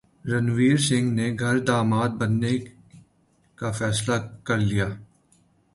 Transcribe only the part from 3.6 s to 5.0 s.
فیصلہ کر لیا